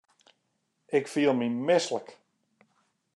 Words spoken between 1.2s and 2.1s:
my mislik.